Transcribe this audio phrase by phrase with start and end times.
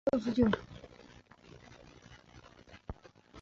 [0.09, 0.57] 新浪网简介